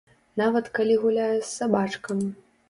[0.41, 2.25] Нават, калі гуляе з сабачкам.